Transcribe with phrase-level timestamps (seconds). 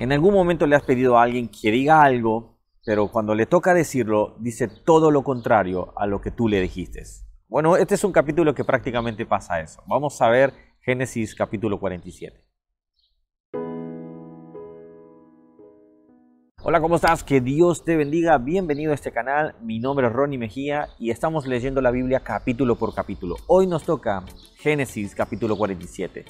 [0.00, 2.56] En algún momento le has pedido a alguien que diga algo,
[2.86, 7.02] pero cuando le toca decirlo, dice todo lo contrario a lo que tú le dijiste.
[7.48, 9.82] Bueno, este es un capítulo que prácticamente pasa eso.
[9.86, 12.34] Vamos a ver Génesis capítulo 47.
[16.62, 17.22] Hola, ¿cómo estás?
[17.22, 18.38] Que Dios te bendiga.
[18.38, 19.54] Bienvenido a este canal.
[19.60, 23.36] Mi nombre es Ronnie Mejía y estamos leyendo la Biblia capítulo por capítulo.
[23.48, 24.24] Hoy nos toca
[24.56, 26.24] Génesis capítulo 47.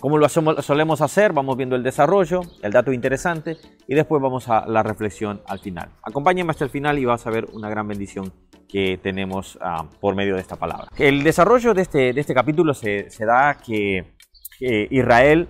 [0.00, 3.56] Como lo solemos hacer, vamos viendo el desarrollo, el dato interesante
[3.86, 5.90] y después vamos a la reflexión al final.
[6.02, 8.32] Acompáñame hasta el final y vas a ver una gran bendición
[8.68, 10.88] que tenemos ah, por medio de esta palabra.
[10.98, 14.16] El desarrollo de este, de este capítulo se, da que
[14.60, 15.48] Israel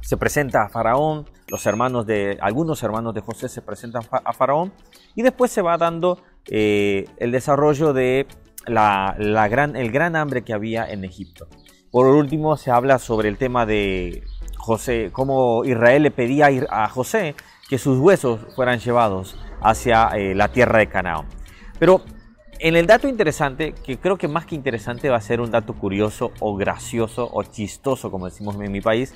[0.00, 4.72] se presenta a Faraón, los hermanos de, algunos hermanos de José se presentan a Faraón
[5.14, 8.26] y después se va dando eh, el desarrollo de
[8.66, 9.14] la,
[9.50, 11.48] gran, el gran hambre que había en Egipto.
[11.90, 14.22] Por último se habla sobre el tema de
[14.56, 17.34] José, cómo Israel le pedía a José
[17.68, 21.26] que sus huesos fueran llevados hacia eh, la tierra de Canaán.
[21.78, 22.02] Pero
[22.60, 25.74] en el dato interesante, que creo que más que interesante va a ser un dato
[25.74, 29.14] curioso o gracioso o chistoso, como decimos en mi país,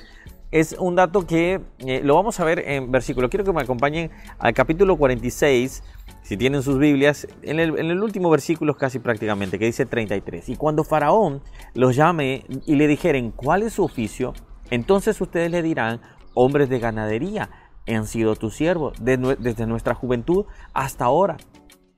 [0.53, 3.27] es un dato que eh, lo vamos a ver en versículo.
[3.27, 5.83] Quiero que me acompañen al capítulo 46,
[6.21, 10.49] si tienen sus Biblias, en el, último versículo casi prácticamente, que dice 33.
[10.49, 11.41] Y cuando Faraón
[11.73, 14.33] los llame y le dijeren cuál es su oficio,
[14.69, 16.01] entonces ustedes le dirán,
[16.35, 17.49] hombres de ganadería,
[17.87, 20.45] han sido tus siervos desde nuestra juventud
[20.75, 21.37] hasta ahora,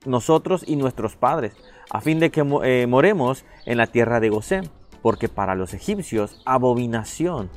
[0.06, 1.52] nosotros y nuestros padres,
[1.90, 4.70] a fin de que eh, moremos en la tierra de Gosén,
[5.02, 7.50] porque para los egipcios abominación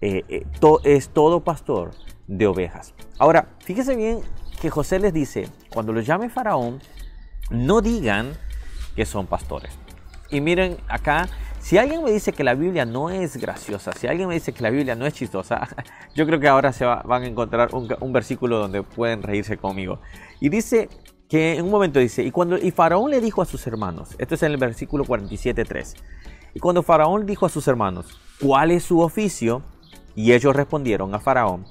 [0.00, 0.46] eh, eh,
[0.84, 1.92] es todo pastor
[2.26, 2.94] de ovejas.
[3.18, 4.20] Ahora, fíjese bien
[4.60, 6.80] que José les dice, cuando los llame Faraón,
[7.50, 8.32] no digan
[8.94, 9.72] que son pastores.
[10.30, 14.28] Y miren acá, si alguien me dice que la Biblia no es graciosa, si alguien
[14.28, 15.68] me dice que la Biblia no es chistosa,
[16.14, 20.00] yo creo que ahora se van a encontrar un, versículo donde pueden reírse conmigo.
[20.40, 20.88] Y dice
[21.28, 24.34] que en un momento dice, y cuando y Faraón le dijo a sus hermanos, esto
[24.34, 25.96] es en el versículo 47.3,
[26.54, 29.62] y cuando Faraón dijo a sus hermanos, ¿cuál es su oficio?
[30.14, 31.64] Y ellos respondieron a Faraón,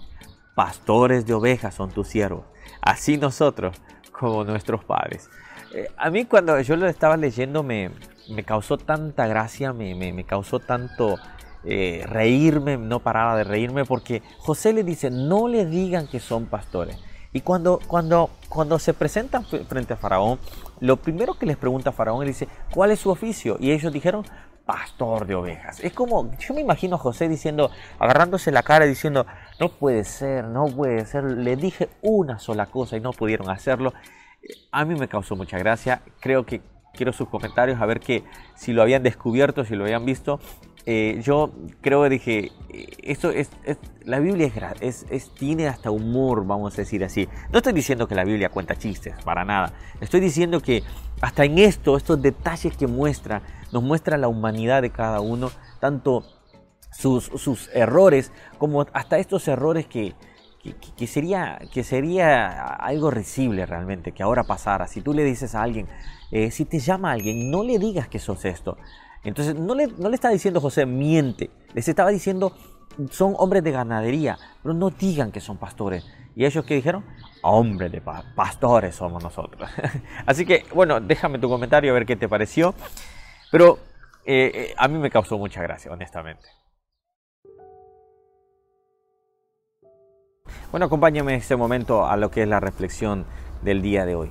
[0.56, 2.46] pastores de ovejas son tus siervos,
[2.82, 3.78] así nosotros
[4.12, 5.30] como nuestros padres.
[5.74, 7.92] Eh, a mí cuando yo lo estaba leyendo me,
[8.30, 11.18] me causó tanta gracia, me, me, causó tanto
[11.64, 16.46] eh, reírme, no paraba de reírme, porque José le dice, no le digan que son
[16.46, 16.98] pastores.
[17.32, 20.40] Y cuando, cuando, cuando se presentan frente a Faraón,
[20.80, 23.58] lo primero que les pregunta Faraón, él dice, ¿cuál es su oficio?
[23.60, 24.26] Y ellos dijeron,
[24.69, 25.80] pastor de ovejas.
[25.80, 29.25] Es como, yo me imagino a José diciendo, agarrándose la cara y diciendo,
[29.59, 33.96] no puede ser, no puede ser, le dije una sola cosa y no pudieron hacerlo.
[34.72, 36.62] A mí me causó mucha gracia, creo que
[36.94, 40.40] quiero sus comentarios a ver que si lo habían descubierto, si lo habían visto.
[40.86, 41.51] Eh, yo
[41.81, 43.50] creo que dije, eh, esto es,
[44.06, 44.51] la Biblia
[44.81, 47.28] es, es, tiene hasta humor, vamos a decir así.
[47.51, 49.74] No estoy diciendo que la Biblia cuenta chistes, para nada.
[50.00, 50.84] Estoy diciendo que
[51.22, 53.41] hasta en esto, estos detalles que muestra,
[53.72, 56.24] nos muestra la humanidad de cada uno, tanto
[56.91, 60.16] sus, sus errores como hasta estos errores que,
[60.97, 64.88] que, sería, que sería algo risible realmente, que ahora pasara.
[64.88, 65.88] Si tú le dices a alguien,
[66.31, 68.78] eh, si te llama alguien, no le digas que sos esto.
[69.24, 71.50] Entonces no le, no le está diciendo José, miente.
[71.74, 72.53] Les estaba diciendo,
[73.12, 76.06] son hombres de ganadería, pero no digan que son pastores.
[76.36, 77.03] ¿Y ellos qué dijeron?
[77.41, 79.69] Hombres de pastores somos nosotros.
[80.25, 82.74] Así que, bueno, déjame tu comentario a ver qué te pareció.
[83.52, 83.80] Pero
[84.26, 86.48] eh, eh, a mí me causó mucha gracia, honestamente.
[90.72, 93.26] Bueno, acompáñame en este momento a lo que es la reflexión
[93.64, 94.30] del día de hoy.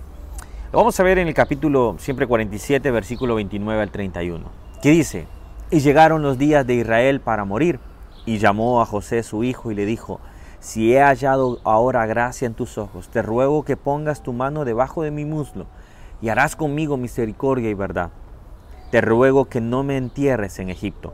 [0.72, 4.48] Lo vamos a ver en el capítulo siempre 47, versículo 29 al 31,
[4.82, 5.26] que dice,
[5.70, 7.80] y llegaron los días de Israel para morir,
[8.24, 10.20] y llamó a José su hijo y le dijo,
[10.60, 15.02] si he hallado ahora gracia en tus ojos, te ruego que pongas tu mano debajo
[15.02, 15.66] de mi muslo,
[16.20, 18.10] y harás conmigo misericordia y verdad
[18.90, 21.12] te ruego que no me entierres en Egipto,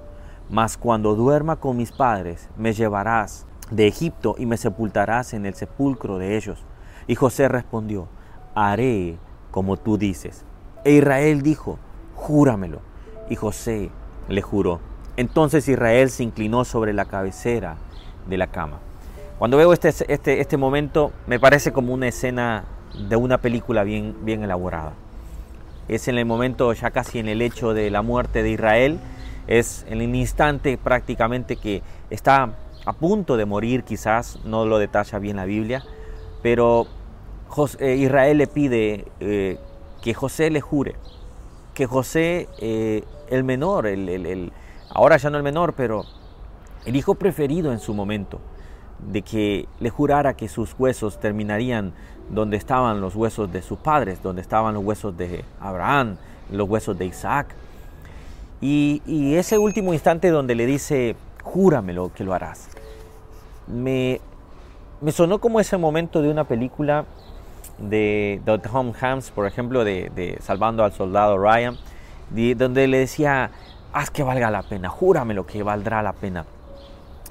[0.48, 5.54] mas cuando duerma con mis padres me llevarás de Egipto y me sepultarás en el
[5.54, 6.64] sepulcro de ellos.
[7.06, 8.06] Y José respondió,
[8.54, 9.18] haré
[9.50, 10.44] como tú dices.
[10.84, 11.78] E Israel dijo,
[12.14, 12.80] júramelo.
[13.28, 13.90] Y José
[14.28, 14.80] le juró.
[15.16, 17.76] Entonces Israel se inclinó sobre la cabecera
[18.28, 18.78] de la cama.
[19.38, 22.64] Cuando veo este, este, este momento, me parece como una escena
[23.08, 24.92] de una película bien, bien elaborada
[25.88, 28.98] es en el momento ya casi en el hecho de la muerte de Israel,
[29.46, 32.54] es en el instante prácticamente que está
[32.86, 35.84] a punto de morir, quizás no lo detalla bien la Biblia,
[36.42, 36.86] pero
[37.78, 39.58] eh, Israel le pide eh,
[40.02, 40.96] que José le jure,
[41.72, 44.52] que José, eh, el menor, el,
[44.90, 46.04] ahora ya no el menor, pero
[46.84, 48.40] el hijo preferido en su momento
[48.98, 51.92] de que le jurara que sus huesos terminarían
[52.30, 56.16] donde estaban los huesos de sus padres, donde estaban los huesos de Abraham,
[56.50, 57.48] los huesos de Isaac.
[58.60, 62.68] Y, ese último instante donde le dice, júramelo que lo harás.
[63.66, 64.20] Me,
[65.02, 67.04] me sonó como ese momento de una película
[67.78, 71.76] de, de Tom Hanks, por ejemplo, de, Salvando al Soldado Ryan,
[72.56, 73.50] donde le decía,
[73.92, 76.46] haz que valga la pena, júramelo que valdrá la pena.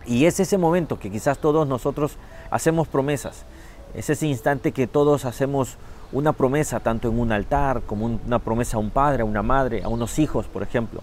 [0.05, 2.17] Y es ese momento que quizás todos nosotros
[2.51, 3.45] hacemos promesas.
[3.93, 5.77] Es ese instante que todos hacemos
[6.11, 9.83] una promesa, tanto en un altar como una promesa a un padre, a una madre,
[9.83, 11.01] a unos hijos, por ejemplo.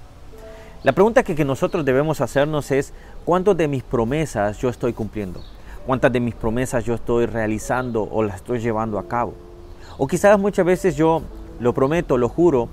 [0.83, 2.95] La pregunta que, nosotros debemos hacernos es,
[3.25, 5.43] ¿cuántas de mis promesas yo estoy cumpliendo?
[5.87, 9.35] ¿Cuántas de mis promesas yo estoy realizando o las estoy llevando a cabo?
[9.99, 11.23] O quizás muchas veces yo
[11.59, 12.69] lo prometo, lo juro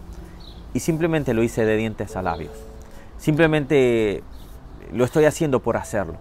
[0.73, 2.53] y simplemente lo hice de dientes a labios.
[3.17, 4.23] Simplemente
[4.91, 6.15] lo estoy haciendo por hacerlo.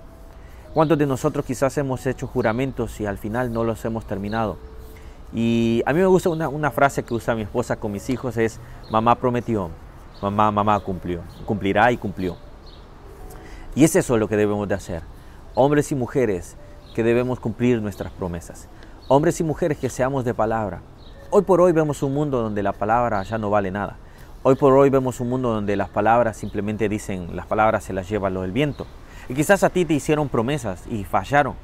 [0.75, 4.59] ¿Cuántos de nosotros quizás hemos hecho juramentos y al final no los hemos terminado?
[5.33, 8.61] Y a mí me gusta una, frase que usa mi esposa con mis hijos, es
[8.91, 9.71] mamá prometió,
[10.23, 12.37] mamá, mamá cumplió, cumplirá y cumplió.
[13.75, 15.03] Y es eso lo que debemos de hacer.
[15.55, 16.57] Hombres y mujeres
[16.95, 18.69] que debemos cumplir nuestras promesas.
[19.09, 20.81] Hombres y mujeres que seamos de palabra.
[21.31, 23.97] Hoy por hoy vemos un mundo donde la palabra ya no vale nada.
[24.49, 28.09] Hoy por hoy vemos un mundo donde las palabras simplemente dicen, las palabras se las
[28.09, 28.87] lleva lo del viento.
[29.29, 31.55] Y quizás a ti te hicieron promesas y fallaron.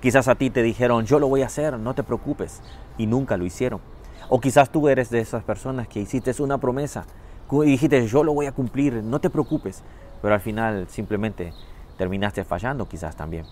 [0.00, 2.62] Quizás a ti te dijeron, yo lo voy a hacer, no te preocupes,
[2.96, 3.82] y nunca lo hicieron.
[4.30, 7.04] O quizás tú eres de esas personas que hiciste una promesa
[7.50, 9.82] y dijiste, yo lo voy a cumplir, no te preocupes,
[10.22, 11.52] pero al final simplemente
[11.98, 13.44] terminaste fallando quizás también.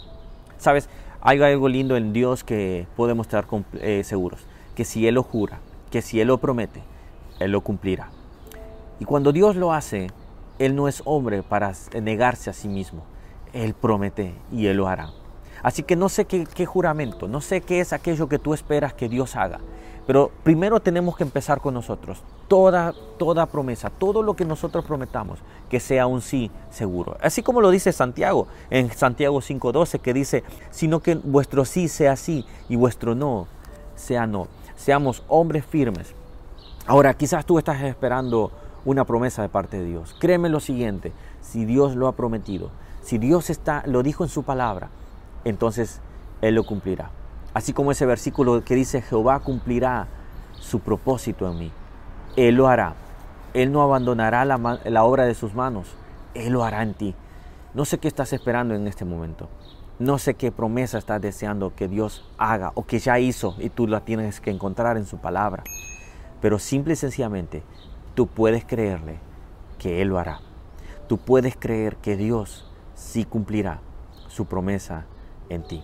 [0.56, 0.88] Sabes,
[1.20, 5.60] hay algo lindo en Dios que podemos estar eh, seguros, que si Él lo jura,
[5.90, 6.82] que si Él lo promete,
[7.40, 8.08] Él lo cumplirá.
[9.00, 10.10] Y cuando Dios lo hace,
[10.58, 13.02] Él no es hombre para negarse a sí mismo.
[13.52, 15.10] Él promete y Él lo hará.
[15.62, 19.08] Así que no sé qué, juramento, no sé qué es aquello que tú esperas que
[19.08, 19.58] Dios haga.
[20.06, 22.22] Pero primero tenemos que empezar con nosotros.
[22.48, 25.38] Toda, toda promesa, todo lo que nosotros prometamos,
[25.68, 27.16] que sea un sí seguro.
[27.20, 32.16] Así como lo dice Santiago en Santiago 5.12, que dice, sino que vuestro sí sea
[32.16, 33.46] sí y vuestro no
[33.94, 34.48] sea no.
[34.76, 36.14] Seamos hombres firmes.
[36.86, 38.50] Ahora, quizás tú estás esperando
[38.84, 40.16] una promesa de parte de Dios.
[40.18, 42.70] Créeme lo siguiente, si Dios lo ha prometido,
[43.02, 44.90] si Dios está, lo dijo en su palabra,
[45.44, 46.00] entonces
[46.40, 47.10] Él lo cumplirá.
[47.52, 50.06] Así como ese versículo que dice, Jehová cumplirá
[50.58, 51.72] su propósito en mí.
[52.36, 52.94] Él lo hará.
[53.54, 55.96] Él no abandonará la, la obra de sus manos.
[56.34, 57.14] Él lo hará en ti.
[57.74, 59.48] No sé qué estás esperando en este momento.
[59.98, 63.86] No sé qué promesa estás deseando que Dios haga o que ya hizo y tú
[63.86, 65.64] la tienes que encontrar en su palabra.
[66.40, 67.62] Pero simple y sencillamente
[68.20, 69.18] tú puedes creerle
[69.78, 70.40] que Él lo hará.
[71.08, 73.80] Tú puedes creer que Dios sí cumplirá
[74.28, 75.06] su promesa
[75.48, 75.82] en ti.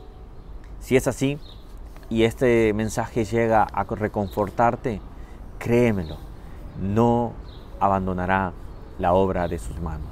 [0.81, 1.39] Si es así
[2.11, 5.01] y este mensaje llega a reconfortarte,
[5.59, 6.19] créemelo,
[6.79, 7.33] no
[7.81, 8.53] abandonará
[8.99, 10.11] la obra de sus manos.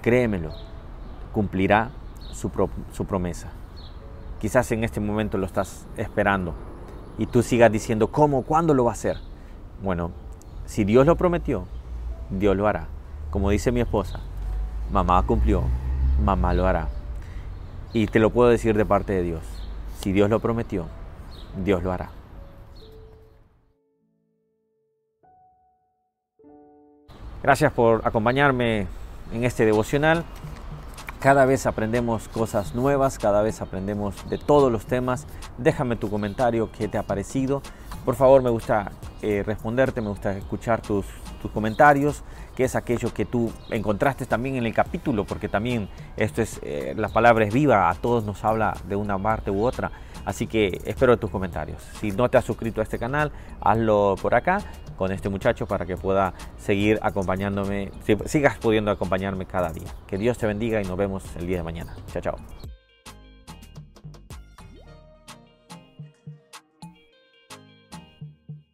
[0.00, 0.52] Créemelo,
[1.32, 1.90] cumplirá
[2.32, 2.50] su,
[2.90, 3.48] su promesa.
[4.38, 6.54] Quizás en este momento lo estás esperando
[7.18, 8.44] y tú sigas diciendo, ¿cómo?
[8.44, 9.18] ¿Cuándo lo va a hacer?
[9.82, 10.10] Bueno,
[10.70, 11.64] si Dios lo prometió,
[12.30, 12.86] Dios lo hará.
[13.30, 14.20] Como dice mi esposa,
[14.92, 15.64] mamá cumplió,
[16.24, 16.86] mamá lo hará.
[17.92, 19.42] Y te lo puedo decir de parte de Dios.
[20.00, 20.86] Si Dios lo prometió,
[21.64, 22.10] Dios lo hará.
[27.42, 28.86] Gracias por acompañarme
[29.32, 30.22] en este devocional.
[31.18, 35.26] Cada vez aprendemos cosas nuevas, cada vez aprendemos de todos los temas.
[35.58, 37.60] Déjame tu comentario, qué te ha parecido.
[38.04, 38.92] Por favor, me gusta
[39.22, 41.04] eh, responderte, me gusta escuchar tus,
[41.42, 42.22] tus comentarios,
[42.56, 46.94] que es aquello que tú encontraste también en el capítulo, porque también esto es, eh,
[46.96, 49.90] la palabra es viva, a todos nos habla de una parte u otra.
[50.24, 51.82] Así que espero tus comentarios.
[52.00, 54.58] Si no te has suscrito a este canal, hazlo por acá
[54.96, 57.90] con este muchacho para que pueda seguir acompañándome,
[58.26, 59.88] sigas pudiendo acompañarme cada día.
[60.06, 61.96] Que Dios te bendiga y nos vemos el día de mañana.
[62.12, 62.79] Chao, chao.